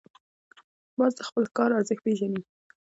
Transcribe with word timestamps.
باز 0.97 1.11
د 1.17 1.21
خپل 1.27 1.43
ښکار 1.49 1.69
ارزښت 1.79 2.03
پېژني 2.05 2.41